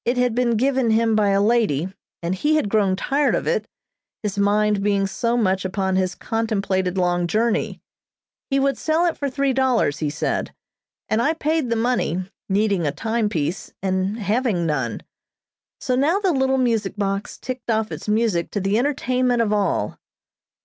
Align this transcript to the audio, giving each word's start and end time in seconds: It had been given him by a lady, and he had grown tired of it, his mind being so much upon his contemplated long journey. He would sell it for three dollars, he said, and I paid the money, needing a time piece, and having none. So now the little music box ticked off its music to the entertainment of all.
It 0.03 0.17
had 0.17 0.33
been 0.33 0.57
given 0.57 0.89
him 0.89 1.15
by 1.15 1.29
a 1.29 1.39
lady, 1.39 1.93
and 2.23 2.33
he 2.33 2.55
had 2.55 2.69
grown 2.71 2.95
tired 2.95 3.35
of 3.35 3.45
it, 3.45 3.67
his 4.23 4.35
mind 4.35 4.81
being 4.81 5.05
so 5.05 5.37
much 5.37 5.63
upon 5.63 5.95
his 5.95 6.15
contemplated 6.15 6.97
long 6.97 7.27
journey. 7.27 7.79
He 8.49 8.59
would 8.59 8.79
sell 8.79 9.05
it 9.05 9.15
for 9.15 9.29
three 9.29 9.53
dollars, 9.53 9.99
he 9.99 10.09
said, 10.09 10.55
and 11.07 11.21
I 11.21 11.33
paid 11.33 11.69
the 11.69 11.75
money, 11.75 12.17
needing 12.49 12.87
a 12.87 12.91
time 12.91 13.29
piece, 13.29 13.71
and 13.83 14.17
having 14.17 14.65
none. 14.65 15.01
So 15.79 15.95
now 15.95 16.17
the 16.17 16.31
little 16.33 16.57
music 16.57 16.95
box 16.95 17.37
ticked 17.37 17.69
off 17.69 17.91
its 17.91 18.07
music 18.07 18.49
to 18.53 18.59
the 18.59 18.79
entertainment 18.79 19.43
of 19.43 19.53
all. 19.53 19.99